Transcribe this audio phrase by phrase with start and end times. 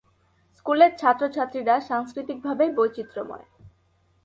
[0.55, 3.45] স্কুলের ছাত্র-ছাত্রীরা সাংস্কৃতিকভাবে বৈচিত্র্যময়।